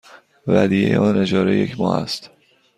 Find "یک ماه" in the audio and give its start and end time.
1.57-1.97